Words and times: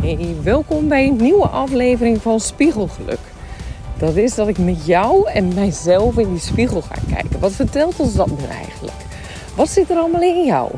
Hey, 0.00 0.36
welkom 0.42 0.88
bij 0.88 1.06
een 1.06 1.16
nieuwe 1.16 1.46
aflevering 1.48 2.22
van 2.22 2.40
Spiegelgeluk. 2.40 3.18
Dat 3.98 4.16
is 4.16 4.34
dat 4.34 4.48
ik 4.48 4.58
met 4.58 4.86
jou 4.86 5.30
en 5.30 5.54
mijzelf 5.54 6.18
in 6.18 6.30
die 6.30 6.40
spiegel 6.40 6.82
ga 6.82 6.94
kijken. 7.14 7.40
Wat 7.40 7.52
vertelt 7.52 8.00
ons 8.00 8.14
dat 8.14 8.26
nu 8.26 8.46
eigenlijk? 8.50 8.96
Wat 9.56 9.68
zit 9.68 9.90
er 9.90 9.96
allemaal 9.96 10.22
in 10.22 10.44
jou? 10.44 10.70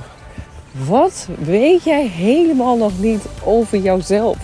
Wat 0.88 1.29
weet 1.38 1.85
jij 1.85 2.06
helemaal 2.06 2.76
nog 2.76 2.98
niet 2.98 3.24
over 3.44 3.79
jouzelf? 3.79 4.37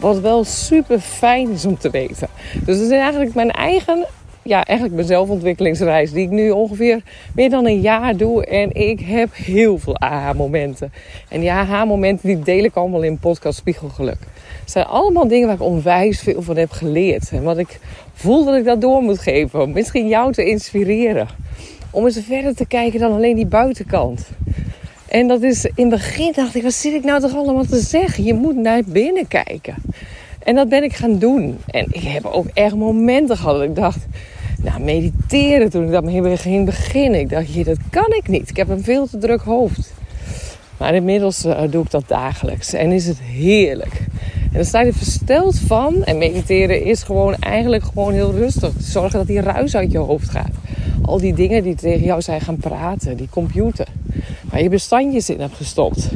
Wat 0.00 0.18
wel 0.18 0.44
super 0.44 1.00
fijn 1.00 1.50
is 1.50 1.64
om 1.64 1.78
te 1.78 1.90
weten. 1.90 2.28
Dus 2.64 2.76
dat 2.76 2.86
is 2.86 2.90
eigenlijk 2.90 3.34
mijn 3.34 3.50
eigen 3.50 4.06
ja, 4.48 4.64
eigenlijk 4.64 4.96
mijn 4.96 5.08
zelfontwikkelingsreis 5.08 6.12
die 6.12 6.22
ik 6.22 6.30
nu 6.30 6.50
ongeveer 6.50 7.02
meer 7.34 7.50
dan 7.50 7.66
een 7.66 7.80
jaar 7.80 8.16
doe. 8.16 8.44
En 8.46 8.74
ik 8.74 9.00
heb 9.00 9.34
heel 9.34 9.78
veel 9.78 9.98
aha-momenten. 9.98 10.92
En 11.28 11.40
die 11.40 11.52
aha-momenten 11.52 12.28
die 12.28 12.38
deel 12.38 12.64
ik 12.64 12.74
allemaal 12.74 13.02
in 13.02 13.18
podcast 13.18 13.58
Spiegelgeluk. 13.58 14.18
Het 14.60 14.70
zijn 14.70 14.84
allemaal 14.84 15.28
dingen 15.28 15.46
waar 15.46 15.56
ik 15.56 15.62
onwijs 15.62 16.20
veel 16.20 16.42
van 16.42 16.56
heb 16.56 16.70
geleerd. 16.70 17.30
En 17.32 17.42
wat 17.42 17.58
ik 17.58 17.78
voel 18.14 18.44
dat 18.44 18.56
ik 18.56 18.64
dat 18.64 18.80
door 18.80 19.02
moet 19.02 19.18
geven. 19.18 19.72
Misschien 19.72 20.08
jou 20.08 20.32
te 20.32 20.44
inspireren. 20.44 21.28
Om 21.90 22.04
eens 22.04 22.20
verder 22.26 22.54
te 22.54 22.66
kijken 22.66 23.00
dan 23.00 23.12
alleen 23.12 23.36
die 23.36 23.46
buitenkant. 23.46 24.28
En 25.08 25.28
dat 25.28 25.42
is 25.42 25.64
in 25.64 25.72
het 25.74 25.88
begin 25.88 26.32
dacht 26.32 26.54
ik, 26.54 26.62
wat 26.62 26.72
zit 26.72 26.94
ik 26.94 27.04
nou 27.04 27.20
toch 27.20 27.34
allemaal 27.34 27.64
te 27.64 27.80
zeggen? 27.80 28.24
Je 28.24 28.34
moet 28.34 28.56
naar 28.56 28.82
binnen 28.86 29.28
kijken. 29.28 29.74
En 30.48 30.54
dat 30.54 30.68
ben 30.68 30.82
ik 30.82 30.92
gaan 30.92 31.18
doen. 31.18 31.58
En 31.66 31.86
ik 31.90 32.02
heb 32.02 32.24
ook 32.24 32.46
echt 32.54 32.74
momenten 32.74 33.36
gehad 33.36 33.54
dat 33.54 33.64
ik 33.64 33.74
dacht, 33.74 34.06
nou, 34.62 34.80
mediteren 34.80 35.70
toen 35.70 35.84
ik 35.84 35.90
daarmee 35.90 36.36
ging 36.36 36.64
beginnen. 36.64 37.20
Ik 37.20 37.28
dacht, 37.28 37.54
je, 37.54 37.64
dat 37.64 37.78
kan 37.90 38.12
ik 38.12 38.28
niet. 38.28 38.50
Ik 38.50 38.56
heb 38.56 38.68
een 38.68 38.82
veel 38.82 39.06
te 39.06 39.18
druk 39.18 39.40
hoofd. 39.40 39.92
Maar 40.76 40.94
inmiddels 40.94 41.44
uh, 41.44 41.60
doe 41.70 41.84
ik 41.84 41.90
dat 41.90 42.04
dagelijks. 42.06 42.72
En 42.72 42.92
is 42.92 43.06
het 43.06 43.20
heerlijk. 43.20 44.06
En 44.32 44.54
dan 44.54 44.64
sta 44.64 44.80
je 44.80 44.86
er 44.86 44.94
versteld 44.94 45.58
van. 45.58 46.04
En 46.04 46.18
mediteren 46.18 46.84
is 46.84 47.02
gewoon 47.02 47.34
eigenlijk 47.34 47.84
gewoon 47.84 48.12
heel 48.12 48.32
rustig. 48.32 48.72
Zorgen 48.78 49.18
dat 49.18 49.26
die 49.26 49.40
ruis 49.40 49.76
uit 49.76 49.92
je 49.92 49.98
hoofd 49.98 50.30
gaat. 50.30 50.52
Al 51.02 51.18
die 51.18 51.34
dingen 51.34 51.62
die 51.62 51.74
tegen 51.74 52.04
jou 52.04 52.22
zijn 52.22 52.40
gaan 52.40 52.56
praten. 52.56 53.16
Die 53.16 53.28
computer. 53.30 53.86
Waar 54.50 54.62
je 54.62 54.68
bestandjes 54.68 55.30
in 55.30 55.40
hebt 55.40 55.56
gestopt. 55.56 56.08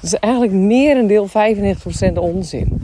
Dat 0.00 0.12
is 0.12 0.14
eigenlijk 0.14 0.52
meer 0.52 0.96
een 0.96 1.06
deel 1.06 1.28
95% 1.28 2.12
onzin. 2.14 2.83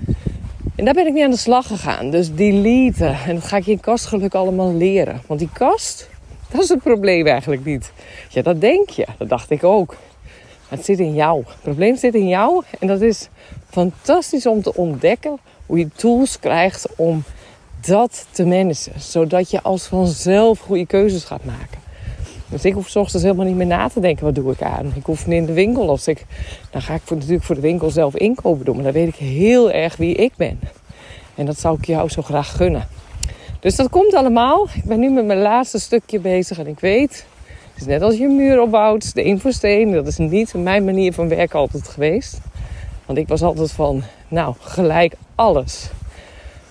En 0.81 0.87
daar 0.87 0.95
ben 0.95 1.07
ik 1.07 1.13
mee 1.13 1.25
aan 1.25 1.31
de 1.31 1.37
slag 1.37 1.67
gegaan. 1.67 2.11
Dus 2.11 2.35
deleten. 2.35 3.17
En 3.27 3.35
dat 3.35 3.45
ga 3.45 3.57
ik 3.57 3.65
je 3.65 3.71
in 3.71 3.81
kastgeluk 3.81 4.35
allemaal 4.35 4.75
leren. 4.75 5.23
Want 5.27 5.41
die 5.41 5.49
kast, 5.53 6.09
dat 6.51 6.63
is 6.63 6.69
het 6.69 6.83
probleem 6.83 7.27
eigenlijk 7.27 7.65
niet. 7.65 7.93
Ja, 8.29 8.43
dat 8.43 8.61
denk 8.61 8.91
je. 8.91 9.07
Dat 9.19 9.29
dacht 9.29 9.51
ik 9.51 9.65
ook. 9.65 9.97
Maar 10.69 10.79
het 10.79 10.85
zit 10.85 10.99
in 10.99 11.15
jou. 11.15 11.43
Het 11.47 11.63
probleem 11.63 11.97
zit 11.97 12.15
in 12.15 12.29
jou. 12.29 12.63
En 12.79 12.87
dat 12.87 13.01
is 13.01 13.29
fantastisch 13.71 14.47
om 14.47 14.63
te 14.63 14.75
ontdekken 14.75 15.39
hoe 15.67 15.79
je 15.79 15.89
tools 15.95 16.39
krijgt 16.39 16.87
om 16.97 17.23
dat 17.87 18.27
te 18.31 18.47
managen. 18.47 19.01
Zodat 19.01 19.51
je 19.51 19.63
als 19.63 19.87
vanzelf 19.87 20.59
goede 20.59 20.87
keuzes 20.87 21.25
gaat 21.25 21.45
maken. 21.45 21.79
Dus 22.51 22.65
ik 22.65 22.73
hoef 22.75 22.89
s 22.89 22.97
ochtends 22.97 23.23
helemaal 23.23 23.47
niet 23.47 23.57
meer 23.57 23.67
na 23.67 23.89
te 23.89 24.01
denken, 24.01 24.25
wat 24.25 24.35
doe 24.35 24.53
ik 24.53 24.63
aan? 24.63 24.93
Ik 24.95 25.05
hoef 25.05 25.27
niet 25.27 25.37
in 25.37 25.47
de 25.47 25.53
winkel, 25.53 25.89
als 25.89 26.09
ik, 26.09 26.27
dan 26.71 26.83
ga 26.83 26.95
ik 26.95 27.01
voor, 27.05 27.17
natuurlijk 27.17 27.45
voor 27.45 27.55
de 27.55 27.61
winkel 27.61 27.91
zelf 27.91 28.17
inkopen 28.17 28.65
doen. 28.65 28.75
Maar 28.75 28.85
dan 28.85 28.93
weet 28.93 29.09
ik 29.09 29.15
heel 29.15 29.71
erg 29.71 29.97
wie 29.97 30.15
ik 30.15 30.33
ben. 30.37 30.61
En 31.35 31.47
dat 31.47 31.59
zou 31.59 31.77
ik 31.79 31.85
jou 31.85 32.09
zo 32.09 32.23
graag 32.23 32.57
gunnen. 32.57 32.89
Dus 33.61 33.77
dat 33.77 33.91
komt 33.91 34.15
allemaal. 34.15 34.69
Ik 34.75 34.85
ben 34.85 35.01
nu 35.01 35.11
met 35.11 35.27
mijn 35.27 35.39
laatste 35.39 35.79
stukje 35.79 36.21
bezig 36.21 36.59
en 36.59 36.67
ik 36.67 36.81
weet, 36.81 37.27
het 37.73 37.81
is 37.81 37.87
net 37.87 38.03
als 38.03 38.17
je 38.17 38.25
een 38.25 38.37
muur 38.37 38.61
opbouwt, 38.61 39.05
steen 39.05 39.41
voor 39.41 39.53
steen. 39.53 39.93
Dat 39.93 40.07
is 40.07 40.17
niet 40.17 40.55
mijn 40.55 40.85
manier 40.85 41.13
van 41.13 41.29
werken 41.29 41.59
altijd 41.59 41.89
geweest. 41.89 42.39
Want 43.07 43.19
ik 43.19 43.29
was 43.29 43.43
altijd 43.43 43.73
van, 43.73 44.03
nou, 44.29 44.55
gelijk 44.61 45.15
alles. 45.35 45.91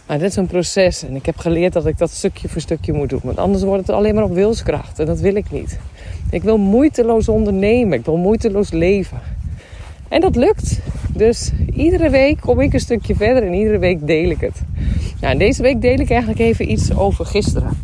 Maar 0.10 0.20
dit 0.20 0.30
is 0.30 0.36
een 0.36 0.48
proces 0.48 1.04
en 1.04 1.16
ik 1.16 1.26
heb 1.26 1.38
geleerd 1.38 1.74
dat 1.74 1.86
ik 1.86 1.98
dat 1.98 2.10
stukje 2.10 2.50
voor 2.50 2.62
stukje 2.62 2.94
moet 2.94 3.10
doen. 3.10 3.20
Want 3.24 3.38
anders 3.38 3.64
wordt 3.64 3.88
het 3.88 3.96
alleen 3.96 4.16
maar 4.16 4.24
op 4.24 4.34
wilskracht 4.34 5.00
en 5.00 5.06
dat 5.06 5.20
wil 5.20 5.36
ik 5.36 5.52
niet. 5.52 5.80
Ik 6.30 6.44
wil 6.44 6.58
moeiteloos 6.58 7.30
ondernemen, 7.30 7.98
ik 8.00 8.06
wil 8.06 8.18
moeiteloos 8.18 8.72
leven. 8.72 9.20
En 10.08 10.22
dat 10.22 10.36
lukt. 10.36 10.80
Dus 11.14 11.52
iedere 11.74 12.10
week 12.10 12.40
kom 12.42 12.60
ik 12.60 12.74
een 12.74 12.80
stukje 12.80 13.16
verder 13.16 13.44
en 13.44 13.54
iedere 13.54 13.78
week 13.78 14.08
deel 14.08 14.30
ik 14.30 14.42
het. 14.42 14.62
Nou, 15.22 15.38
deze 15.38 15.62
week 15.62 15.82
deel 15.82 16.00
ik 16.00 16.10
eigenlijk 16.10 16.40
even 16.40 16.72
iets 16.72 16.96
over 16.96 17.26
gisteren. 17.26 17.78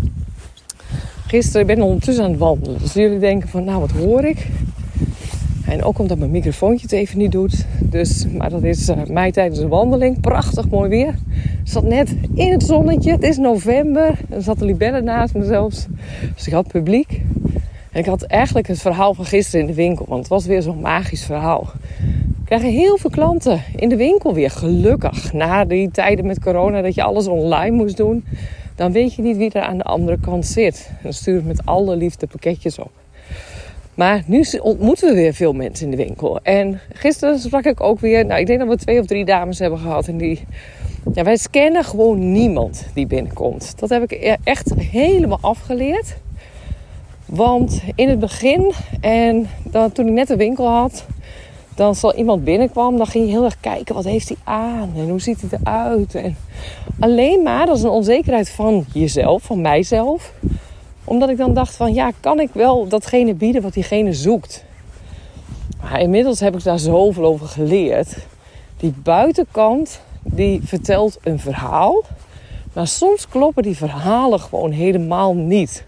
Gisteren, 1.27 1.61
ik 1.61 1.75
ben 1.75 1.85
ondertussen 1.85 2.23
aan 2.23 2.29
het 2.29 2.39
wandelen. 2.39 2.79
Dus 2.79 2.93
jullie 2.93 3.19
denken 3.19 3.49
van, 3.49 3.63
nou 3.63 3.79
wat 3.79 3.91
hoor 3.91 4.23
ik? 4.23 4.47
En 5.65 5.83
ook 5.83 5.99
omdat 5.99 6.17
mijn 6.17 6.31
microfoontje 6.31 6.85
het 6.85 6.95
even 6.95 7.17
niet 7.17 7.31
doet. 7.31 7.65
Dus, 7.79 8.25
maar 8.37 8.49
dat 8.49 8.63
is 8.63 8.89
uh, 8.89 9.03
mij 9.07 9.31
tijdens 9.31 9.59
een 9.59 9.67
wandeling. 9.67 10.21
Prachtig 10.21 10.69
mooi 10.69 10.89
weer. 10.89 11.15
Zat 11.65 11.83
net 11.83 12.15
in 12.33 12.51
het 12.51 12.63
zonnetje. 12.63 13.11
Het 13.11 13.23
is 13.23 13.37
november. 13.37 14.19
Er 14.29 14.41
zat 14.41 14.61
een 14.61 14.67
libelle 14.67 15.01
naast 15.01 15.33
me 15.33 15.43
zelfs. 15.43 15.85
Dus 16.35 16.47
ik 16.47 16.53
had 16.53 16.67
publiek. 16.67 17.21
En 17.91 17.99
ik 17.99 18.05
had 18.05 18.21
eigenlijk 18.21 18.67
het 18.67 18.81
verhaal 18.81 19.13
van 19.13 19.25
gisteren 19.25 19.61
in 19.61 19.67
de 19.67 19.73
winkel. 19.73 20.05
Want 20.07 20.19
het 20.19 20.29
was 20.29 20.45
weer 20.45 20.61
zo'n 20.61 20.79
magisch 20.79 21.25
verhaal. 21.25 21.71
We 22.39 22.45
krijgen 22.45 22.69
heel 22.69 22.97
veel 22.97 23.09
klanten 23.09 23.61
in 23.75 23.89
de 23.89 23.95
winkel 23.95 24.33
weer. 24.33 24.49
Gelukkig. 24.49 25.33
Na 25.33 25.65
die 25.65 25.91
tijden 25.91 26.25
met 26.25 26.39
corona 26.39 26.81
dat 26.81 26.95
je 26.95 27.03
alles 27.03 27.27
online 27.27 27.75
moest 27.75 27.97
doen. 27.97 28.25
Dan 28.75 28.91
weet 28.91 29.13
je 29.13 29.21
niet 29.21 29.37
wie 29.37 29.51
er 29.51 29.61
aan 29.61 29.77
de 29.77 29.83
andere 29.83 30.19
kant 30.19 30.45
zit. 30.45 30.91
Dan 31.03 31.13
stuur 31.13 31.37
ik 31.37 31.45
met 31.45 31.65
alle 31.65 31.95
liefde 31.95 32.27
pakketjes 32.27 32.79
op. 32.79 32.91
Maar 33.93 34.23
nu 34.25 34.45
ontmoeten 34.61 35.09
we 35.09 35.15
weer 35.15 35.33
veel 35.33 35.53
mensen 35.53 35.85
in 35.85 35.91
de 35.91 36.03
winkel. 36.03 36.39
En 36.43 36.79
gisteren 36.93 37.39
sprak 37.39 37.65
ik 37.65 37.81
ook 37.81 37.99
weer. 37.99 38.25
Nou, 38.25 38.39
ik 38.39 38.47
denk 38.47 38.59
dat 38.59 38.67
we 38.67 38.77
twee 38.77 38.99
of 38.99 39.05
drie 39.05 39.25
dames 39.25 39.59
hebben 39.59 39.79
gehad. 39.79 40.07
En 40.07 40.17
die. 40.17 40.45
Ja, 41.13 41.23
wij 41.23 41.37
scannen 41.37 41.83
gewoon 41.83 42.31
niemand 42.31 42.85
die 42.93 43.07
binnenkomt. 43.07 43.79
Dat 43.79 43.89
heb 43.89 44.03
ik 44.03 44.11
e-, 44.11 44.35
echt 44.43 44.73
helemaal 44.77 45.37
afgeleerd. 45.41 46.15
Want 47.25 47.81
in 47.95 48.09
het 48.09 48.19
begin, 48.19 48.73
en 49.01 49.47
dan, 49.63 49.91
toen 49.91 50.07
ik 50.07 50.13
net 50.13 50.27
de 50.27 50.35
winkel 50.35 50.67
had, 50.67 51.05
dan 51.75 51.95
zal 51.95 52.15
iemand 52.15 52.43
binnenkwam, 52.43 52.97
dan 52.97 53.07
ging 53.07 53.25
je 53.25 53.31
heel 53.31 53.43
erg 53.43 53.59
kijken 53.59 53.95
wat 53.95 54.03
heeft 54.03 54.27
hij 54.27 54.37
aan 54.43 54.91
en 54.95 55.09
hoe 55.09 55.21
ziet 55.21 55.41
hij 55.41 55.59
eruit. 55.59 56.15
En 56.15 56.37
alleen 56.99 57.43
maar, 57.43 57.65
dat 57.65 57.77
is 57.77 57.83
een 57.83 57.89
onzekerheid 57.89 58.49
van 58.49 58.85
jezelf, 58.93 59.43
van 59.43 59.61
mijzelf 59.61 60.33
omdat 61.05 61.29
ik 61.29 61.37
dan 61.37 61.53
dacht 61.53 61.75
van 61.75 61.93
ja, 61.93 62.11
kan 62.19 62.39
ik 62.39 62.49
wel 62.53 62.87
datgene 62.87 63.33
bieden 63.33 63.61
wat 63.61 63.73
diegene 63.73 64.13
zoekt? 64.13 64.65
Maar 65.81 65.99
inmiddels 65.99 66.39
heb 66.39 66.55
ik 66.55 66.63
daar 66.63 66.79
zoveel 66.79 67.25
over 67.25 67.47
geleerd. 67.47 68.17
Die 68.77 68.93
buitenkant 69.03 70.01
die 70.25 70.61
vertelt 70.63 71.17
een 71.23 71.39
verhaal. 71.39 72.03
Maar 72.73 72.87
soms 72.87 73.27
kloppen 73.27 73.63
die 73.63 73.77
verhalen 73.77 74.39
gewoon 74.39 74.71
helemaal 74.71 75.35
niet. 75.35 75.85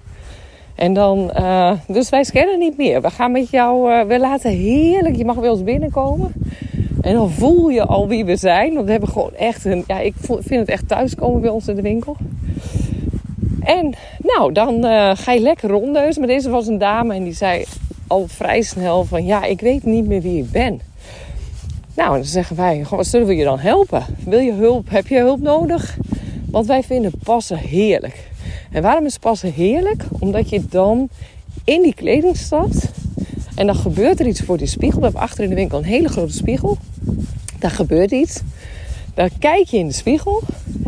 En 0.75 0.93
dan, 0.93 1.31
uh, 1.37 1.71
dus 1.87 2.09
wij 2.09 2.23
scannen 2.23 2.59
niet 2.59 2.77
meer. 2.77 3.01
We 3.01 3.09
gaan 3.09 3.31
met 3.31 3.49
jou, 3.49 3.91
uh, 3.91 4.01
we 4.01 4.19
laten 4.19 4.51
heerlijk, 4.51 5.15
je 5.15 5.25
mag 5.25 5.39
bij 5.39 5.49
ons 5.49 5.63
binnenkomen. 5.63 6.33
En 7.01 7.13
dan 7.13 7.29
voel 7.29 7.69
je 7.69 7.85
al 7.85 8.07
wie 8.07 8.25
we 8.25 8.35
zijn. 8.35 8.73
Want 8.73 8.85
we 8.85 8.91
hebben 8.91 9.09
gewoon 9.09 9.33
echt 9.33 9.65
een, 9.65 9.83
ja, 9.87 9.99
ik 9.99 10.13
vind 10.19 10.49
het 10.49 10.69
echt 10.69 10.87
thuiskomen 10.87 11.41
bij 11.41 11.49
ons 11.49 11.67
in 11.67 11.75
de 11.75 11.81
winkel. 11.81 12.15
En 13.59 13.93
nou, 14.17 14.51
dan 14.51 14.85
uh, 14.85 15.11
ga 15.15 15.31
je 15.31 15.39
lekker 15.39 15.69
rondeuzen. 15.69 16.19
Maar 16.19 16.29
deze 16.29 16.49
was 16.49 16.67
een 16.67 16.77
dame 16.77 17.13
en 17.13 17.23
die 17.23 17.33
zei 17.33 17.65
al 18.07 18.27
vrij 18.27 18.61
snel 18.61 19.03
van... 19.03 19.25
Ja, 19.25 19.43
ik 19.43 19.61
weet 19.61 19.83
niet 19.83 20.07
meer 20.07 20.21
wie 20.21 20.43
ik 20.43 20.51
ben. 20.51 20.81
Nou, 21.97 22.15
dan 22.15 22.25
zeggen 22.25 22.55
wij, 22.55 22.85
wat 22.89 23.07
zullen 23.07 23.27
we 23.27 23.35
je 23.35 23.43
dan 23.43 23.59
helpen? 23.59 24.05
Wil 24.25 24.39
je 24.39 24.53
hulp? 24.53 24.89
Heb 24.89 25.07
je 25.07 25.17
hulp 25.17 25.41
nodig? 25.41 25.97
Want 26.49 26.65
wij 26.65 26.83
vinden 26.83 27.11
passen 27.23 27.57
heerlijk. 27.57 28.29
En 28.71 28.81
waarom 28.81 29.05
is 29.05 29.17
passen 29.17 29.53
heerlijk? 29.53 30.03
Omdat 30.19 30.49
je 30.49 30.65
dan 30.69 31.09
in 31.63 31.81
die 31.81 31.93
kleding 31.93 32.37
stapt... 32.37 32.89
En 33.55 33.65
dan 33.65 33.75
gebeurt 33.75 34.19
er 34.19 34.27
iets 34.27 34.41
voor 34.41 34.57
die 34.57 34.67
spiegel. 34.67 34.97
We 34.97 35.03
hebben 35.03 35.21
achter 35.21 35.43
in 35.43 35.49
de 35.49 35.55
winkel 35.55 35.77
een 35.77 35.83
hele 35.83 36.07
grote 36.07 36.33
spiegel. 36.33 36.77
Daar 37.59 37.71
gebeurt 37.71 38.11
iets. 38.11 38.41
Dan 39.13 39.29
kijk 39.39 39.67
je 39.67 39.77
in 39.77 39.87
de 39.87 39.93
spiegel 39.93 40.41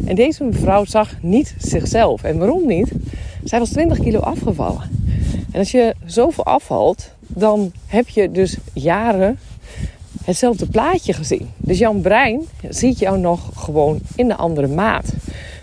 en 0.06 0.16
deze 0.16 0.44
mevrouw 0.44 0.86
zag 0.86 1.16
niet 1.22 1.56
zichzelf. 1.57 2.24
En 2.24 2.38
waarom 2.38 2.68
niet? 2.68 2.92
Zij 3.44 3.60
was 3.60 3.69
20 3.69 4.00
kilo 4.00 4.19
afgevallen. 4.19 4.81
En 5.51 5.60
als 5.60 5.72
je 5.72 5.95
zoveel 6.06 6.45
afvalt, 6.45 7.10
dan 7.28 7.72
heb 7.88 8.10
je 8.10 8.31
dus 8.31 8.57
jaren 8.74 9.39
hetzelfde 10.30 10.66
plaatje 10.66 11.14
gezien. 11.14 11.50
Dus 11.58 11.78
jouw 11.78 11.94
brein 11.94 12.42
ziet 12.70 13.00
jou 13.00 13.18
nog 13.18 13.50
gewoon 13.56 14.00
in 14.16 14.28
de 14.28 14.36
andere 14.36 14.68
maat. 14.68 15.06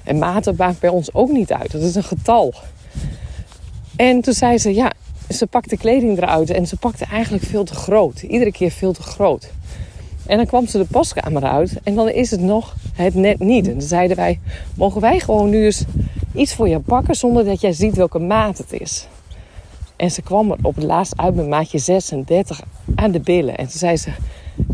En 0.05 0.19
maten 0.19 0.55
maakt 0.57 0.81
bij 0.81 0.91
ons 0.91 1.15
ook 1.15 1.31
niet 1.31 1.53
uit. 1.53 1.73
Dat 1.73 1.83
is 1.83 1.95
een 1.95 2.05
getal. 2.05 2.55
En 3.97 4.21
toen 4.21 4.35
zei 4.35 4.59
ze, 4.59 4.75
ja, 4.75 4.93
ze 5.29 5.47
pakte 5.47 5.77
kleding 5.77 6.17
eruit 6.19 6.51
en 6.51 6.67
ze 6.67 6.77
pakte 6.77 7.05
eigenlijk 7.05 7.45
veel 7.45 7.65
te 7.65 7.75
groot. 7.75 8.23
Iedere 8.23 8.53
keer 8.53 8.71
veel 8.71 8.93
te 8.93 9.03
groot. 9.03 9.51
En 10.27 10.37
dan 10.37 10.47
kwam 10.47 10.67
ze 10.67 10.79
de 10.79 10.85
paskamer 10.85 11.43
uit 11.43 11.73
en 11.83 11.95
dan 11.95 12.09
is 12.09 12.31
het 12.31 12.41
nog 12.41 12.75
het 12.93 13.15
net 13.15 13.39
niet. 13.39 13.69
En 13.69 13.83
zeiden 13.83 14.17
wij, 14.17 14.41
mogen 14.75 15.01
wij 15.01 15.21
gewoon 15.21 15.51
nu 15.51 15.65
eens 15.65 15.85
iets 16.35 16.55
voor 16.55 16.69
je 16.69 16.79
pakken 16.79 17.15
zonder 17.15 17.45
dat 17.45 17.61
jij 17.61 17.73
ziet 17.73 17.97
welke 17.97 18.19
maat 18.19 18.59
het 18.59 18.73
is? 18.73 19.07
En 19.97 20.11
ze 20.11 20.23
kwam 20.23 20.51
er 20.51 20.59
op 20.63 20.75
het 20.75 20.85
laatst 20.85 21.17
uit 21.17 21.35
met 21.35 21.49
maatje 21.49 21.79
36 21.79 22.63
aan 22.95 23.11
de 23.11 23.21
billen. 23.21 23.57
En 23.57 23.65
toen 23.65 23.79
zei 23.79 23.97
ze, 23.97 24.11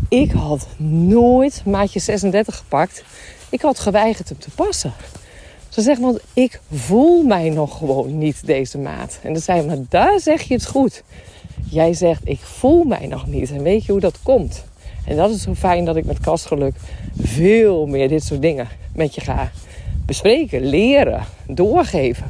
ik 0.09 0.31
had 0.31 0.67
nooit 1.07 1.61
maatje 1.65 1.99
36 1.99 2.57
gepakt. 2.57 3.03
Ik 3.49 3.61
had 3.61 3.79
geweigerd 3.79 4.29
hem 4.29 4.39
te 4.39 4.49
passen. 4.55 4.93
Ze 5.69 5.81
zegt, 5.81 6.01
want 6.01 6.19
ik 6.33 6.59
voel 6.71 7.23
mij 7.23 7.49
nog 7.49 7.77
gewoon 7.77 8.17
niet 8.17 8.45
deze 8.45 8.77
maat. 8.77 9.19
En 9.21 9.33
dan 9.33 9.41
zei 9.41 9.61
ze, 9.61 9.67
maar 9.67 9.77
daar 9.89 10.19
zeg 10.19 10.41
je 10.41 10.53
het 10.53 10.65
goed. 10.65 11.03
Jij 11.69 11.93
zegt, 11.93 12.21
ik 12.23 12.39
voel 12.39 12.83
mij 12.83 13.07
nog 13.07 13.27
niet. 13.27 13.51
En 13.51 13.63
weet 13.63 13.85
je 13.85 13.91
hoe 13.91 14.01
dat 14.01 14.19
komt? 14.23 14.63
En 15.05 15.15
dat 15.15 15.29
is 15.29 15.41
zo 15.41 15.53
fijn 15.53 15.85
dat 15.85 15.95
ik 15.95 16.05
met 16.05 16.19
kastgeluk 16.19 16.75
veel 17.21 17.85
meer 17.85 18.07
dit 18.07 18.23
soort 18.23 18.41
dingen 18.41 18.67
met 18.95 19.15
je 19.15 19.21
ga 19.21 19.51
bespreken, 20.05 20.65
leren, 20.65 21.25
doorgeven. 21.47 22.25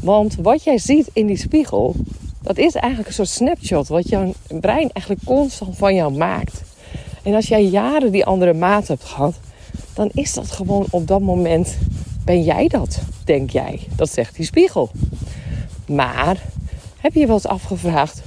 Want 0.00 0.36
wat 0.36 0.64
jij 0.64 0.78
ziet 0.78 1.10
in 1.12 1.26
die 1.26 1.36
spiegel, 1.36 1.94
dat 2.42 2.58
is 2.58 2.74
eigenlijk 2.74 3.08
een 3.08 3.14
soort 3.14 3.28
snapshot 3.28 3.88
wat 3.88 4.08
jouw 4.08 4.32
brein 4.48 4.90
eigenlijk 4.92 5.24
constant 5.24 5.76
van 5.76 5.94
jou 5.94 6.12
maakt. 6.12 6.62
En 7.22 7.34
als 7.34 7.48
jij 7.48 7.64
jaren 7.64 8.12
die 8.12 8.24
andere 8.24 8.54
maat 8.54 8.88
hebt 8.88 9.04
gehad, 9.04 9.34
dan 9.94 10.10
is 10.14 10.34
dat 10.34 10.50
gewoon 10.50 10.86
op 10.90 11.06
dat 11.06 11.20
moment, 11.20 11.76
ben 12.24 12.42
jij 12.42 12.68
dat, 12.68 13.00
denk 13.24 13.50
jij. 13.50 13.80
Dat 13.96 14.12
zegt 14.12 14.36
die 14.36 14.44
spiegel. 14.44 14.90
Maar 15.86 16.42
heb 17.00 17.14
je 17.14 17.26
wel 17.26 17.34
eens 17.34 17.46
afgevraagd, 17.46 18.22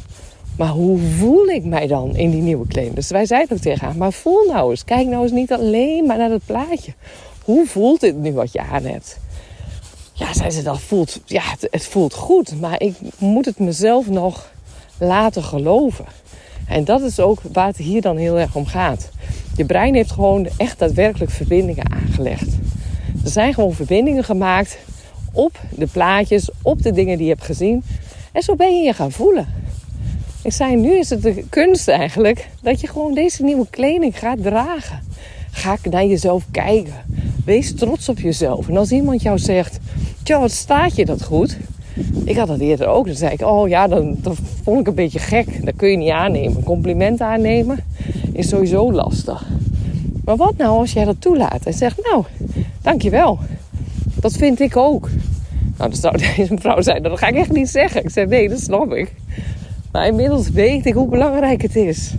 maar 0.58 0.68
hoe 0.68 1.00
voel 1.00 1.46
ik 1.46 1.64
mij 1.64 1.88
dan 1.88 2.16
in 2.16 2.32
die 2.32 2.42
nieuwe 2.42 2.68
kleding? 2.68 2.96
Dus 2.96 3.10
wij 3.10 3.26
zeiden 3.26 3.56
ook 3.56 3.62
tegen 3.62 3.86
haar, 3.86 3.96
maar 3.96 4.14
voel 4.14 4.46
nou 4.48 4.70
eens. 4.70 4.84
Kijk 4.84 5.08
nou 5.08 5.24
eens 5.24 5.32
niet 5.32 5.52
alleen 5.52 6.06
maar 6.06 6.18
naar 6.18 6.30
het 6.30 6.46
plaatje. 6.46 6.94
Hoe 7.44 7.66
voelt 7.66 8.00
dit 8.00 8.18
nu 8.18 8.34
wat 8.34 8.52
je 8.52 8.60
aan 8.60 8.84
hebt? 8.84 9.20
Ja, 10.14 10.34
zei 10.34 10.52
ze, 10.52 10.62
dat 10.62 10.80
voelt, 10.80 11.20
ja, 11.26 11.42
het, 11.42 11.68
het 11.72 11.86
voelt 11.86 12.14
goed. 12.14 12.60
Maar 12.60 12.82
ik 12.82 12.96
moet 13.18 13.46
het 13.46 13.60
mezelf 13.60 14.10
nog 14.10 14.52
laten 14.98 15.44
geloven. 15.44 16.06
En 16.68 16.84
dat 16.84 17.02
is 17.02 17.20
ook 17.20 17.42
waar 17.52 17.68
het 17.68 17.78
hier 17.78 18.02
dan 18.02 18.18
heel 18.18 18.40
erg 18.40 18.56
om 18.56 18.66
gaat. 18.66 19.10
Je 19.56 19.66
brein 19.66 19.96
heeft 19.96 20.12
gewoon 20.12 20.48
echt 20.58 20.80
daadwerkelijk 20.80 21.32
verbindingen 21.32 21.92
aangelegd. 21.92 22.48
Er 23.24 23.30
zijn 23.30 23.54
gewoon 23.54 23.74
verbindingen 23.74 24.24
gemaakt 24.24 24.78
op 25.34 25.60
de 25.70 25.88
plaatjes, 25.88 26.50
op 26.62 26.82
de 26.82 26.92
dingen 26.92 27.18
die 27.18 27.26
je 27.26 27.34
hebt 27.34 27.46
gezien. 27.46 27.84
En 28.32 28.42
zo 28.42 28.56
ben 28.56 28.78
je 28.78 28.84
je 28.84 28.94
gaan 28.94 29.12
voelen. 29.12 29.48
Ik 30.44 30.52
zei, 30.52 30.76
nu 30.76 30.98
is 30.98 31.10
het 31.10 31.22
de 31.22 31.46
kunst 31.50 31.88
eigenlijk 31.88 32.50
dat 32.62 32.82
je 32.82 32.88
gewoon 32.88 33.14
deze 33.14 33.44
nieuwe 33.44 33.68
kleding 33.70 34.20
gaat 34.20 34.42
dragen. 34.42 35.04
Ga 35.52 35.78
naar 35.90 36.06
jezelf 36.06 36.44
kijken. 36.52 36.94
Wees 37.46 37.76
trots 37.76 38.10
op 38.10 38.20
jezelf. 38.20 38.68
En 38.68 38.78
als 38.78 38.92
iemand 38.92 39.22
jou 39.22 39.40
zegt, 39.40 39.80
tja, 40.24 40.40
wat 40.40 40.52
staat 40.52 40.96
je 40.96 41.06
dat 41.06 41.24
goed? 41.24 41.58
Ik 42.26 42.38
had 42.38 42.48
dat 42.48 42.60
eerder 42.60 42.88
ook. 42.88 43.06
Dan 43.06 43.16
zei 43.16 43.32
ik, 43.32 43.42
oh 43.42 43.70
ja, 43.70 43.88
dan, 43.88 44.18
dan 44.22 44.36
vond 44.64 44.80
ik 44.80 44.88
een 44.88 44.96
beetje 44.96 45.20
gek. 45.20 45.66
Dat 45.66 45.76
kun 45.76 45.90
je 45.90 45.98
niet 45.98 46.10
aannemen. 46.10 46.64
Compliment 46.64 47.22
aannemen 47.22 47.78
is 48.32 48.50
sowieso 48.50 48.92
lastig. 48.92 49.46
Maar 50.26 50.36
wat 50.36 50.58
nou 50.58 50.80
als 50.80 50.94
jij 50.94 51.06
dat 51.06 51.22
toelaat 51.22 51.66
en 51.66 51.74
zegt, 51.74 52.00
nou, 52.12 52.24
dankjewel. 52.82 53.40
Dat 54.16 54.34
vind 54.34 54.60
ik 54.60 54.78
ook. 54.78 55.10
Nou, 55.78 55.90
dan 55.90 56.00
zou 56.00 56.18
deze 56.36 56.54
mevrouw 56.54 56.82
zijn, 56.82 57.04
dat 57.04 57.20
ga 57.20 57.28
ik 57.28 57.36
echt 57.36 57.52
niet 57.52 57.70
zeggen. 57.70 58.04
Ik 58.04 58.10
zei, 58.10 58.26
nee, 58.26 58.50
dat 58.50 58.60
snap 58.60 58.94
ik. 58.94 59.14
Maar 59.92 60.08
inmiddels 60.08 60.50
weet 60.50 60.86
ik 60.86 60.94
hoe 60.94 61.10
belangrijk 61.10 61.62
het 61.62 61.76
is. 61.76 62.14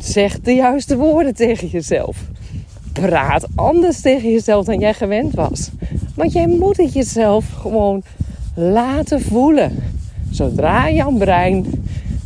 Zeg 0.00 0.40
de 0.40 0.52
juiste 0.52 0.96
woorden 0.96 1.34
tegen 1.34 1.68
jezelf. 1.68 2.24
Praat 2.92 3.46
anders 3.54 4.00
tegen 4.00 4.30
jezelf 4.30 4.64
dan 4.64 4.78
jij 4.78 4.94
gewend 4.94 5.34
was. 5.34 5.70
Want 6.14 6.32
jij 6.32 6.46
moet 6.46 6.76
het 6.76 6.92
jezelf 6.92 7.48
gewoon 7.50 8.02
laten 8.58 9.20
voelen. 9.20 9.76
Zodra 10.30 10.90
jouw 10.90 11.12
brein 11.12 11.66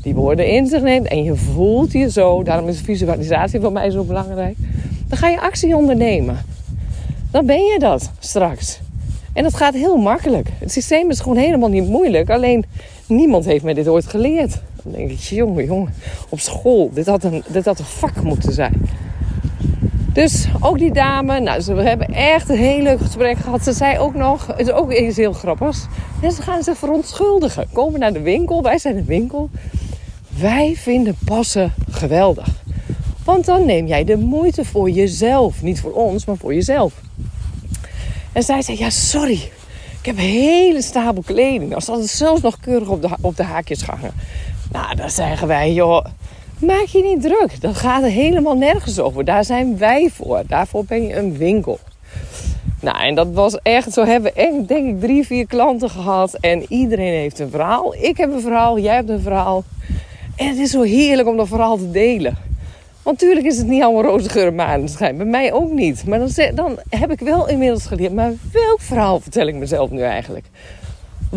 die 0.03 0.15
woorden 0.15 0.47
in 0.49 0.67
zich 0.67 0.83
neemt 0.83 1.07
en 1.07 1.23
je 1.23 1.37
voelt 1.37 1.93
je 1.93 2.11
zo, 2.11 2.43
daarom 2.43 2.69
is 2.69 2.81
visualisatie 2.81 3.61
voor 3.61 3.73
mij 3.73 3.91
zo 3.91 4.05
belangrijk, 4.05 4.57
dan 5.09 5.19
ga 5.19 5.29
je 5.29 5.41
actie 5.41 5.77
ondernemen. 5.77 6.37
Dan 7.31 7.47
ben 7.47 7.65
je 7.65 7.79
dat 7.79 8.11
straks. 8.19 8.81
En 9.33 9.43
dat 9.43 9.55
gaat 9.55 9.75
heel 9.75 9.97
makkelijk. 9.97 10.49
Het 10.59 10.73
systeem 10.73 11.11
is 11.11 11.21
gewoon 11.21 11.37
helemaal 11.37 11.69
niet 11.69 11.89
moeilijk. 11.89 12.31
Alleen 12.31 12.65
niemand 13.07 13.45
heeft 13.45 13.65
mij 13.65 13.75
dit 13.75 13.89
ooit 13.89 14.07
geleerd. 14.07 14.61
Dan 14.83 14.93
denk 14.93 15.11
ik, 15.11 15.19
jongen, 15.19 15.65
jongen, 15.65 15.95
op 16.29 16.41
school, 16.41 16.91
dit 16.93 17.07
had 17.07 17.25
een, 17.25 17.43
dit 17.47 17.65
had 17.65 17.79
een 17.79 17.85
vak 17.85 18.23
moeten 18.23 18.53
zijn. 18.53 18.73
Dus 20.13 20.47
ook 20.61 20.79
die 20.79 20.93
dame, 20.93 21.41
nou, 21.41 21.63
we 21.65 21.83
hebben 21.83 22.15
echt 22.15 22.49
een 22.49 22.57
heel 22.57 22.83
leuk 22.83 23.01
gesprek 23.01 23.39
gehad. 23.39 23.63
Ze 23.63 23.73
zei 23.73 23.99
ook 23.99 24.15
nog, 24.15 24.47
het 24.47 24.59
is 24.59 24.71
ook 24.71 24.93
iets 24.93 25.17
heel 25.17 25.33
grappigs. 25.33 25.87
En 26.23 26.33
ze 26.33 26.43
gaan 26.43 26.63
zich 26.63 26.79
verontschuldigen. 26.79 27.69
Komen 27.73 28.01
naar 28.01 28.13
de 28.13 28.21
winkel, 28.21 28.63
wij 28.63 28.79
zijn 28.79 28.95
de 28.95 29.05
winkel. 29.05 29.51
Wij 30.29 30.75
vinden 30.77 31.17
passen 31.25 31.75
geweldig. 31.91 32.49
Want 33.25 33.45
dan 33.45 33.67
neem 33.67 33.87
jij 33.87 34.05
de 34.05 34.17
moeite 34.17 34.65
voor 34.65 34.91
jezelf. 34.91 35.63
Niet 35.63 35.81
voor 35.81 35.93
ons, 35.93 36.25
maar 36.25 36.37
voor 36.37 36.55
jezelf. 36.55 36.93
En 38.33 38.43
zij 38.43 38.63
zei, 38.63 38.79
ja 38.79 38.91
sorry, 38.91 39.51
ik 40.01 40.07
heb 40.07 40.17
hele 40.17 40.83
stapel 40.83 41.23
kleding. 41.23 41.75
Als 41.75 41.85
dat 41.85 42.07
zelfs 42.07 42.41
nog 42.41 42.61
keurig 42.61 42.89
op 42.89 43.03
de, 43.03 43.09
op 43.21 43.37
de 43.37 43.43
haakjes 43.43 43.83
hangen. 43.83 44.13
Nou, 44.73 44.95
dan 44.95 45.11
zeggen 45.11 45.49
wij, 45.49 45.73
joh, 45.73 46.05
maak 46.63 46.85
je 46.85 47.03
niet 47.03 47.23
druk. 47.23 47.61
Dat 47.61 47.77
gaat 47.77 48.03
er 48.03 48.09
helemaal 48.09 48.57
nergens 48.57 48.99
over. 48.99 49.25
Daar 49.25 49.45
zijn 49.45 49.79
wij 49.79 50.11
voor. 50.13 50.43
Daarvoor 50.47 50.85
ben 50.85 51.07
je 51.07 51.17
een 51.17 51.37
winkel. 51.37 51.79
Nou, 52.81 53.03
en 53.03 53.15
dat 53.15 53.29
was 53.33 53.59
echt, 53.63 53.93
zo 53.93 54.05
hebben 54.05 54.33
we 54.35 54.41
echt, 54.41 54.69
denk 54.69 54.87
ik, 54.89 55.01
drie, 55.01 55.27
vier 55.27 55.47
klanten 55.47 55.91
gehad. 55.91 56.37
En 56.41 56.65
iedereen 56.69 57.13
heeft 57.13 57.39
een 57.39 57.51
verhaal. 57.51 57.95
Ik 57.95 58.17
heb 58.17 58.33
een 58.33 58.41
verhaal, 58.41 58.79
jij 58.79 58.95
hebt 58.95 59.09
een 59.09 59.21
verhaal. 59.21 59.65
En 60.37 60.49
het 60.49 60.59
is 60.59 60.71
zo 60.71 60.83
heerlijk 60.83 61.29
om 61.29 61.37
dat 61.37 61.49
verhaal 61.49 61.77
te 61.77 61.91
delen. 61.91 62.37
Want 63.03 63.21
natuurlijk 63.21 63.47
is 63.47 63.59
het 63.59 63.67
niet 63.67 63.83
allemaal 63.83 64.03
roze 64.03 64.29
geur 64.29 64.47
en 64.47 64.55
maneschijn. 64.55 65.17
Bij 65.17 65.27
mij 65.27 65.53
ook 65.53 65.71
niet. 65.71 66.07
Maar 66.07 66.19
dan, 66.19 66.31
dan 66.55 66.79
heb 66.89 67.11
ik 67.11 67.21
wel 67.21 67.49
inmiddels 67.49 67.87
geleerd. 67.87 68.13
Maar 68.13 68.33
welk 68.53 68.81
verhaal 68.81 69.21
vertel 69.21 69.47
ik 69.47 69.55
mezelf 69.55 69.91
nu 69.91 70.01
eigenlijk? 70.01 70.47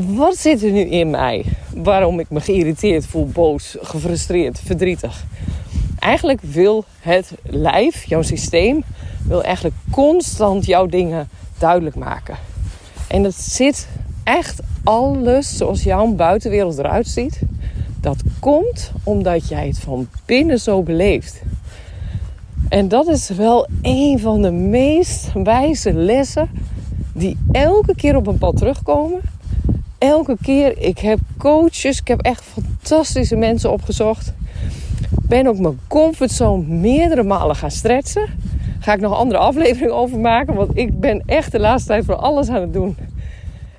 Wat 0.03 0.37
zit 0.37 0.63
er 0.63 0.71
nu 0.71 0.79
in 0.79 1.09
mij? 1.09 1.45
Waarom 1.73 2.19
ik 2.19 2.29
me 2.29 2.41
geïrriteerd 2.41 3.05
voel, 3.05 3.27
boos, 3.27 3.77
gefrustreerd, 3.81 4.59
verdrietig? 4.59 5.25
Eigenlijk 5.99 6.41
wil 6.41 6.85
het 6.99 7.31
lijf, 7.43 8.03
jouw 8.03 8.21
systeem, 8.21 8.83
wil 9.27 9.43
eigenlijk 9.43 9.75
constant 9.91 10.65
jouw 10.65 10.85
dingen 10.85 11.29
duidelijk 11.57 11.95
maken. 11.95 12.37
En 13.07 13.23
dat 13.23 13.35
zit 13.35 13.87
echt 14.23 14.59
alles 14.83 15.57
zoals 15.57 15.83
jouw 15.83 16.07
buitenwereld 16.07 16.77
eruit 16.77 17.07
ziet. 17.07 17.39
Dat 18.01 18.21
komt 18.39 18.91
omdat 19.03 19.47
jij 19.47 19.67
het 19.67 19.79
van 19.79 20.07
binnen 20.25 20.59
zo 20.59 20.83
beleeft. 20.83 21.41
En 22.69 22.87
dat 22.87 23.07
is 23.07 23.29
wel 23.29 23.67
een 23.81 24.19
van 24.19 24.41
de 24.41 24.51
meest 24.51 25.31
wijze 25.33 25.93
lessen 25.93 26.49
die 27.13 27.37
elke 27.51 27.95
keer 27.95 28.15
op 28.15 28.27
een 28.27 28.37
pad 28.37 28.57
terugkomen. 28.57 29.21
Elke 30.05 30.37
keer, 30.41 30.77
ik 30.77 30.99
heb 30.99 31.19
coaches, 31.37 31.99
ik 31.99 32.07
heb 32.07 32.21
echt 32.21 32.43
fantastische 32.43 33.35
mensen 33.35 33.71
opgezocht. 33.71 34.33
Ben 35.09 35.47
ook 35.47 35.59
mijn 35.59 35.79
comfortzone 35.87 36.63
meerdere 36.63 37.23
malen 37.23 37.55
gaan 37.55 37.71
stretchen. 37.71 38.27
Ga 38.79 38.93
ik 38.93 38.99
nog 38.99 39.11
een 39.11 39.17
andere 39.17 39.39
aflevering 39.39 39.91
over 39.91 40.19
maken, 40.19 40.53
want 40.53 40.77
ik 40.77 40.99
ben 40.99 41.23
echt 41.25 41.51
de 41.51 41.59
laatste 41.59 41.87
tijd 41.87 42.05
voor 42.05 42.15
alles 42.15 42.49
aan 42.49 42.61
het 42.61 42.73
doen. 42.73 42.97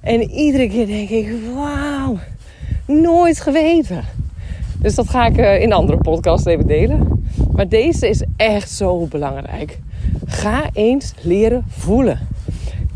En 0.01 0.31
iedere 0.31 0.69
keer 0.69 0.87
denk 0.87 1.09
ik, 1.09 1.29
wauw, 1.55 2.19
nooit 2.87 3.41
geweten. 3.41 4.05
Dus 4.79 4.95
dat 4.95 5.09
ga 5.09 5.27
ik 5.27 5.37
eh, 5.37 5.63
in 5.63 5.73
andere 5.73 5.99
podcast 5.99 6.47
even 6.47 6.67
delen. 6.67 7.29
Maar 7.53 7.69
deze 7.69 8.09
is 8.09 8.25
echt 8.37 8.71
zo 8.71 9.07
belangrijk. 9.07 9.79
Ga 10.27 10.63
eens 10.73 11.15
leren 11.21 11.65
voelen. 11.69 12.19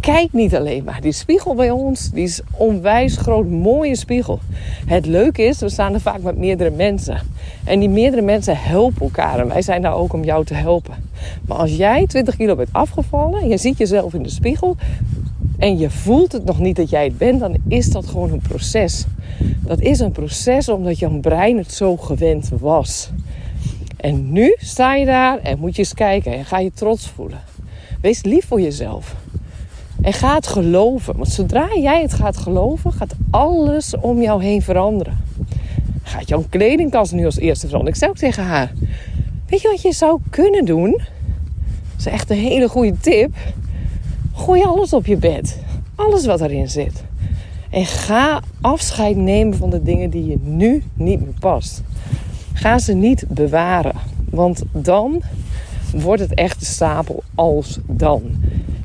Kijk 0.00 0.32
niet 0.32 0.54
alleen 0.54 0.84
maar. 0.84 1.00
Die 1.00 1.12
spiegel 1.12 1.54
bij 1.54 1.70
ons, 1.70 2.10
die 2.10 2.22
is 2.22 2.40
onwijs 2.50 3.16
groot, 3.16 3.48
mooie 3.48 3.96
spiegel. 3.96 4.38
Het 4.86 5.06
leuke 5.06 5.42
is, 5.42 5.58
we 5.58 5.68
staan 5.68 5.94
er 5.94 6.00
vaak 6.00 6.22
met 6.22 6.36
meerdere 6.36 6.70
mensen. 6.70 7.18
En 7.64 7.80
die 7.80 7.88
meerdere 7.88 8.22
mensen 8.22 8.56
helpen 8.56 9.02
elkaar. 9.02 9.38
En 9.38 9.48
wij 9.48 9.62
zijn 9.62 9.82
daar 9.82 9.94
ook 9.94 10.12
om 10.12 10.24
jou 10.24 10.44
te 10.44 10.54
helpen. 10.54 10.94
Maar 11.46 11.56
als 11.56 11.76
jij 11.76 12.06
20 12.06 12.36
kilo 12.36 12.54
bent 12.54 12.68
afgevallen 12.72 13.40
en 13.40 13.48
je 13.48 13.56
ziet 13.56 13.78
jezelf 13.78 14.14
in 14.14 14.22
de 14.22 14.30
spiegel, 14.30 14.76
en 15.58 15.78
je 15.78 15.90
voelt 15.90 16.32
het 16.32 16.44
nog 16.44 16.58
niet 16.58 16.76
dat 16.76 16.90
jij 16.90 17.04
het 17.04 17.18
bent, 17.18 17.40
dan 17.40 17.56
is 17.68 17.90
dat 17.90 18.06
gewoon 18.06 18.32
een 18.32 18.42
proces. 18.48 19.04
Dat 19.60 19.80
is 19.80 20.00
een 20.00 20.12
proces 20.12 20.68
omdat 20.68 20.98
jouw 20.98 21.20
brein 21.20 21.56
het 21.56 21.72
zo 21.72 21.96
gewend 21.96 22.50
was. 22.60 23.10
En 23.96 24.32
nu 24.32 24.56
sta 24.58 24.94
je 24.94 25.06
daar 25.06 25.38
en 25.38 25.58
moet 25.58 25.76
je 25.76 25.82
eens 25.82 25.94
kijken 25.94 26.32
en 26.32 26.44
ga 26.44 26.58
je 26.58 26.72
trots 26.72 27.08
voelen. 27.08 27.40
Wees 28.00 28.22
lief 28.22 28.46
voor 28.46 28.60
jezelf. 28.60 29.16
En 30.02 30.12
ga 30.12 30.34
het 30.34 30.46
geloven. 30.46 31.16
Want 31.16 31.28
zodra 31.28 31.68
jij 31.76 32.02
het 32.02 32.12
gaat 32.12 32.36
geloven, 32.36 32.92
gaat 32.92 33.14
alles 33.30 33.96
om 33.96 34.20
jou 34.20 34.42
heen 34.42 34.62
veranderen. 34.62 35.16
Gaat 36.02 36.28
jouw 36.28 36.44
kledingkast 36.48 37.12
nu 37.12 37.24
als 37.24 37.38
eerste 37.38 37.66
veranderen. 37.66 37.94
Ik 37.94 38.00
zei 38.00 38.10
ook 38.10 38.16
tegen 38.16 38.44
haar: 38.44 38.72
Weet 39.46 39.60
je 39.60 39.68
wat 39.68 39.82
je 39.82 39.92
zou 39.92 40.20
kunnen 40.30 40.64
doen? 40.64 40.90
Dat 40.90 41.98
is 41.98 42.06
echt 42.06 42.30
een 42.30 42.36
hele 42.36 42.68
goede 42.68 42.98
tip. 43.00 43.34
Gooi 44.34 44.62
alles 44.62 44.92
op 44.92 45.06
je 45.06 45.16
bed. 45.16 45.58
Alles 45.94 46.26
wat 46.26 46.40
erin 46.40 46.68
zit. 46.68 47.04
En 47.70 47.86
ga 47.86 48.40
afscheid 48.60 49.16
nemen 49.16 49.56
van 49.56 49.70
de 49.70 49.82
dingen 49.82 50.10
die 50.10 50.26
je 50.26 50.38
nu 50.42 50.82
niet 50.94 51.20
meer 51.20 51.34
past. 51.40 51.82
Ga 52.52 52.78
ze 52.78 52.92
niet 52.92 53.24
bewaren. 53.28 53.94
Want 54.30 54.62
dan 54.72 55.22
wordt 55.92 56.22
het 56.22 56.34
echt 56.34 56.64
stapel 56.64 57.22
als 57.34 57.78
dan. 57.86 58.22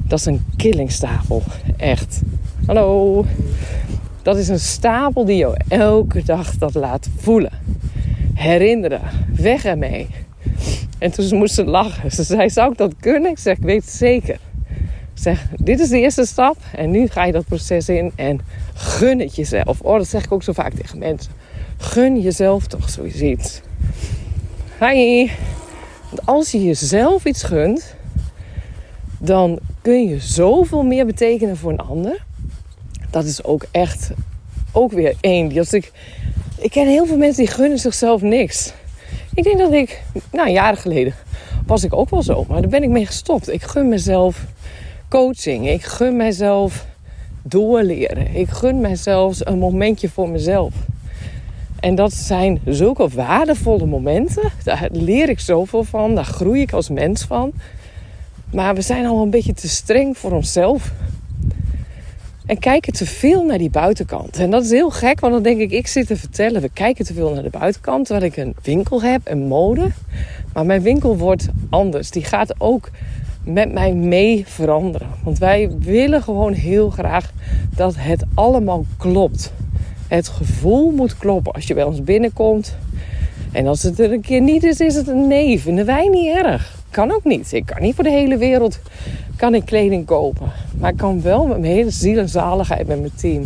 Dat 0.08 0.20
is 0.20 0.26
een 0.26 0.46
killingstapel. 0.56 1.44
Echt. 1.78 2.22
Hallo. 2.66 3.26
Dat 4.22 4.38
is 4.38 4.48
een 4.48 4.60
stapel 4.60 5.26
die 5.26 5.38
je 5.38 5.58
elke 5.68 6.24
dag 6.24 6.58
dat 6.58 6.74
laat 6.74 7.10
voelen. 7.18 7.52
Herinneren. 8.34 9.02
Weg 9.36 9.66
ermee. 9.66 10.08
En 10.98 11.12
toen 11.12 11.38
moest 11.38 11.54
ze 11.54 11.66
lachen. 11.66 12.12
Ze 12.12 12.24
zei, 12.24 12.50
zou 12.50 12.72
ik 12.72 12.78
dat 12.78 12.94
kunnen? 13.00 13.32
Ik 13.32 13.40
zeg, 13.40 13.58
ik 13.58 13.64
weet 13.64 13.82
het 13.82 13.94
zeker. 13.94 14.40
Ik 15.14 15.22
zeg, 15.22 15.48
dit 15.58 15.80
is 15.80 15.90
de 15.90 16.00
eerste 16.00 16.26
stap. 16.26 16.58
En 16.76 16.92
nu 16.92 17.08
ga 17.08 17.26
je 17.26 17.32
dat 17.32 17.46
proces 17.46 17.90
in. 17.90 18.12
En 18.16 18.40
gun 18.74 19.20
het 19.20 19.36
jezelf. 19.36 19.82
Oh, 19.82 19.98
dat 19.98 20.08
zeg 20.08 20.24
ik 20.24 20.32
ook 20.32 20.44
zo 20.44 20.54
vaak 20.54 20.74
tegen 20.74 21.00
mensen. 21.00 21.32
Gun 21.78 22.22
jezelf 22.22 22.68
toch 22.68 22.90
zoiets. 22.90 23.62
Hi. 24.80 25.30
Want 26.10 26.26
als 26.26 26.52
je 26.52 26.64
jezelf 26.64 27.26
iets 27.26 27.44
gunt, 27.44 27.96
dan 29.20 29.60
kun 29.86 30.08
je 30.08 30.20
zoveel 30.20 30.84
meer 30.84 31.06
betekenen 31.06 31.58
voor 31.58 31.72
een 31.72 31.80
ander. 31.80 32.25
Dat 33.10 33.25
is 33.25 33.44
ook 33.44 33.65
echt 33.72 34.12
ook 34.72 34.92
weer 34.92 35.15
één. 35.22 35.58
Als 35.58 35.74
ik, 35.74 35.92
ik 36.58 36.72
ken 36.72 36.88
heel 36.88 37.06
veel 37.06 37.18
mensen 37.18 37.44
die 37.44 37.54
gunnen 37.54 37.80
zichzelf 37.80 38.22
niks. 38.22 38.74
Ik 39.34 39.44
denk 39.44 39.58
dat 39.58 39.72
ik, 39.72 40.04
nou 40.32 40.50
jaren 40.50 40.77
geleden, 40.77 41.13
was 41.65 41.84
ik 41.84 41.94
ook 41.94 42.10
wel 42.10 42.24
zo. 42.24 42.46
Maar 42.48 42.62
daar 42.62 42.70
ben 42.70 42.84
ik 42.84 42.89
mee 42.89 43.06
gestopt. 43.06 43.51
Ik 43.51 43.63
gun 43.63 43.89
mezelf 43.89 44.46
coaching. 45.10 45.70
Ik 45.70 45.84
gun 45.84 46.15
mezelf 46.15 46.86
doorleren. 47.44 48.36
Ik 48.36 48.50
gun 48.50 48.82
mezelf 48.82 49.39
een 49.44 49.60
momentje 49.60 50.10
voor 50.10 50.30
mezelf. 50.30 50.74
En 51.80 51.96
dat 51.96 52.13
zijn 52.13 52.60
zulke 52.65 53.08
waardevolle 53.08 53.86
momenten. 53.86 54.51
Daar 54.63 54.88
leer 54.92 55.30
ik 55.30 55.39
zoveel 55.39 55.84
van. 55.84 56.15
Daar 56.15 56.25
groei 56.25 56.62
ik 56.62 56.74
als 56.74 56.89
mens 56.89 57.24
van. 57.24 57.54
Maar 58.52 58.75
we 58.75 58.82
zijn 58.82 59.06
al 59.06 59.22
een 59.22 59.30
beetje 59.30 59.54
te 59.54 59.70
streng 59.70 60.18
voor 60.18 60.32
onszelf. 60.32 60.92
En 62.46 62.60
kijken 62.60 62.94
te 62.94 63.06
veel 63.06 63.46
naar 63.46 63.58
die 63.58 63.70
buitenkant. 63.70 64.38
En 64.38 64.52
dat 64.52 64.64
is 64.64 64.70
heel 64.70 64.90
gek, 64.90 65.20
want 65.20 65.34
dan 65.34 65.44
denk 65.44 65.60
ik, 65.60 65.72
ik 65.72 65.88
zit 65.88 66.08
te 66.08 66.18
vertellen, 66.18 66.62
we 66.62 66.70
kijken 66.70 67.06
te 67.06 67.14
veel 67.14 67.34
naar 67.34 67.44
de 67.44 67.50
buitenkant. 67.50 68.06
Terwijl 68.06 68.32
ik 68.32 68.38
een 68.38 68.56
winkel 68.62 69.02
heb, 69.02 69.22
een 69.24 69.48
mode. 69.48 69.92
Maar 70.54 70.66
mijn 70.66 70.82
winkel 70.82 71.18
wordt 71.18 71.48
anders. 71.70 72.12
Die 72.12 72.24
gaat 72.24 72.56
ook 72.58 72.90
met 73.44 73.74
mij 73.74 73.94
mee 73.94 74.44
veranderen. 74.48 75.08
Want 75.24 75.38
wij 75.38 75.72
willen 75.80 76.22
gewoon 76.22 76.54
heel 76.54 76.90
graag 76.90 77.32
dat 77.75 77.96
het 77.98 78.24
allemaal 78.34 78.86
klopt. 78.98 79.54
Het 80.08 80.28
gevoel 80.28 80.92
moet 80.92 81.18
kloppen 81.18 81.54
als 81.54 81.68
je 81.68 81.74
bij 81.74 81.84
ons 81.84 82.04
binnenkomt. 82.04 82.78
En 83.52 83.68
als 83.68 83.84
het 83.84 84.00
er 84.00 84.12
een 84.12 84.22
keer 84.22 84.42
niet 84.42 84.64
is, 84.64 84.80
is 84.80 84.96
het 84.96 85.08
een 85.08 85.28
nee. 85.28 85.60
Vinden 85.60 85.86
wij 85.86 86.08
niet 86.08 86.36
erg. 86.36 86.84
Kan 86.96 87.12
ook 87.12 87.24
niet. 87.24 87.54
Ik 87.54 87.66
kan 87.66 87.82
niet 87.82 87.96
voor 87.96 88.04
de 88.04 88.10
hele 88.10 88.38
wereld 88.38 88.80
kan 89.36 89.56
ik 89.56 89.66
kleding 89.66 90.06
kopen. 90.06 90.52
Maar 90.78 90.92
ik 90.92 90.98
kan 90.98 91.22
wel 91.22 91.46
met 91.48 91.60
mijn 91.60 91.74
hele 91.74 91.90
ziel 91.90 92.20
en 92.20 92.30
zaligheid 92.30 92.88
met 92.88 93.00
mijn 93.00 93.16
team. 93.16 93.46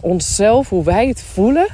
Onszelf, 0.00 0.68
hoe 0.68 0.84
wij 0.84 1.08
het 1.08 1.22
voelen. 1.22 1.66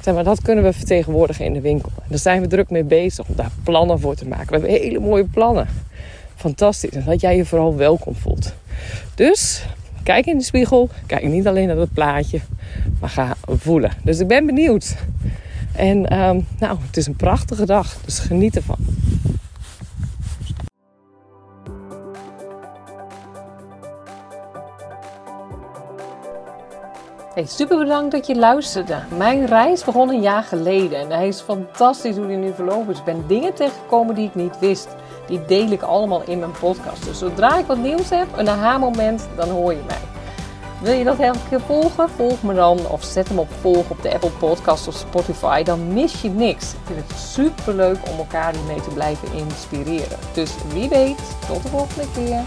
Zeg 0.00 0.14
maar, 0.14 0.24
dat 0.24 0.42
kunnen 0.42 0.64
we 0.64 0.72
vertegenwoordigen 0.72 1.44
in 1.44 1.52
de 1.52 1.60
winkel. 1.60 1.90
Daar 2.08 2.18
zijn 2.18 2.40
we 2.40 2.46
druk 2.46 2.70
mee 2.70 2.84
bezig 2.84 3.28
om 3.28 3.34
daar 3.34 3.50
plannen 3.62 4.00
voor 4.00 4.14
te 4.14 4.26
maken. 4.26 4.46
We 4.46 4.52
hebben 4.52 4.70
hele 4.70 5.00
mooie 5.00 5.24
plannen. 5.24 5.68
Fantastisch. 6.34 6.90
En 6.90 7.04
dat 7.04 7.20
jij 7.20 7.36
je 7.36 7.44
vooral 7.44 7.76
welkom 7.76 8.14
voelt. 8.14 8.52
Dus 9.14 9.66
kijk 10.02 10.26
in 10.26 10.38
de 10.38 10.44
spiegel. 10.44 10.88
Kijk 11.06 11.28
niet 11.28 11.46
alleen 11.46 11.66
naar 11.66 11.76
het 11.76 11.92
plaatje. 11.92 12.40
Maar 13.00 13.10
ga 13.10 13.36
voelen. 13.46 13.90
Dus 14.02 14.18
ik 14.18 14.26
ben 14.26 14.46
benieuwd. 14.46 14.96
En 15.72 16.08
ehm, 16.08 16.40
nou, 16.58 16.78
het 16.86 16.96
is 16.96 17.06
een 17.06 17.16
prachtige 17.16 17.66
dag. 17.66 17.96
Dus 18.04 18.18
geniet 18.18 18.56
ervan. 18.56 18.95
Hey, 27.36 27.46
super 27.46 27.78
bedankt 27.78 28.12
dat 28.12 28.26
je 28.26 28.36
luisterde. 28.36 29.02
Mijn 29.16 29.46
reis 29.46 29.84
begon 29.84 30.08
een 30.08 30.20
jaar 30.20 30.42
geleden 30.42 30.98
en 30.98 31.10
hij 31.10 31.28
is 31.28 31.40
fantastisch 31.40 32.16
hoe 32.16 32.26
die 32.26 32.36
nu 32.36 32.52
verlopen 32.54 32.92
is. 32.92 32.98
Ik 32.98 33.04
ben 33.04 33.26
dingen 33.26 33.54
tegengekomen 33.54 34.14
die 34.14 34.26
ik 34.26 34.34
niet 34.34 34.58
wist. 34.58 34.88
Die 35.26 35.44
deel 35.44 35.70
ik 35.70 35.82
allemaal 35.82 36.22
in 36.26 36.38
mijn 36.38 36.52
podcast. 36.60 37.04
Dus 37.04 37.18
zodra 37.18 37.58
ik 37.58 37.66
wat 37.66 37.78
nieuws 37.78 38.10
heb, 38.10 38.26
een 38.36 38.48
aha-moment, 38.48 39.28
dan 39.36 39.48
hoor 39.48 39.72
je 39.72 39.82
mij. 39.86 40.00
Wil 40.82 40.92
je 40.92 41.04
dat 41.04 41.18
elke 41.18 41.48
keer 41.48 41.60
volgen? 41.60 42.08
Volg 42.08 42.42
me 42.42 42.54
dan 42.54 42.86
of 42.88 43.04
zet 43.04 43.28
hem 43.28 43.38
op 43.38 43.48
volg 43.60 43.90
op 43.90 44.02
de 44.02 44.12
Apple 44.12 44.30
Podcast 44.30 44.88
of 44.88 44.94
Spotify. 44.94 45.62
Dan 45.62 45.92
mis 45.92 46.22
je 46.22 46.28
niks. 46.28 46.72
Ik 46.72 46.78
vind 46.84 47.08
het 47.08 47.18
super 47.18 47.74
leuk 47.74 47.98
om 48.10 48.18
elkaar 48.18 48.54
hiermee 48.54 48.80
te 48.80 48.90
blijven 48.90 49.32
inspireren. 49.32 50.18
Dus 50.34 50.54
wie 50.72 50.88
weet, 50.88 51.36
tot 51.48 51.62
de 51.62 51.68
volgende 51.68 52.06
keer. 52.14 52.40